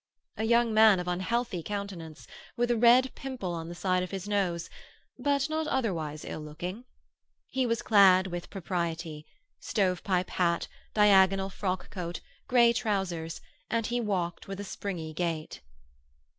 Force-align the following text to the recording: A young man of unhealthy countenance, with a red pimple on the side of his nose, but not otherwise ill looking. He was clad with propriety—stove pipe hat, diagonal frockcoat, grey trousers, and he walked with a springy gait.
A 0.35 0.45
young 0.45 0.73
man 0.73 0.99
of 0.99 1.07
unhealthy 1.07 1.61
countenance, 1.61 2.25
with 2.57 2.71
a 2.71 2.75
red 2.75 3.13
pimple 3.13 3.53
on 3.53 3.69
the 3.69 3.75
side 3.75 4.01
of 4.01 4.09
his 4.09 4.27
nose, 4.27 4.67
but 5.19 5.47
not 5.47 5.67
otherwise 5.67 6.25
ill 6.25 6.39
looking. 6.39 6.85
He 7.51 7.67
was 7.67 7.83
clad 7.83 8.25
with 8.25 8.49
propriety—stove 8.49 10.03
pipe 10.03 10.31
hat, 10.31 10.67
diagonal 10.95 11.51
frockcoat, 11.51 12.19
grey 12.47 12.73
trousers, 12.73 13.41
and 13.69 13.85
he 13.85 14.01
walked 14.01 14.47
with 14.47 14.59
a 14.59 14.63
springy 14.63 15.13
gait. 15.13 15.61